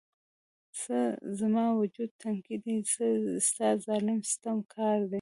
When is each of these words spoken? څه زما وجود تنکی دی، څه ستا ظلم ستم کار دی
څه 0.79 0.97
زما 1.39 1.65
وجود 1.79 2.11
تنکی 2.21 2.57
دی، 2.63 2.77
څه 2.91 3.05
ستا 3.47 3.67
ظلم 3.85 4.19
ستم 4.31 4.57
کار 4.73 4.99
دی 5.07 5.09